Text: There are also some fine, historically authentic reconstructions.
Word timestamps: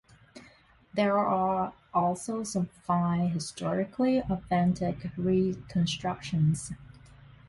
There 0.95 1.15
are 1.19 1.73
also 1.93 2.41
some 2.41 2.65
fine, 2.65 3.27
historically 3.29 4.17
authentic 4.17 4.97
reconstructions. 5.15 6.71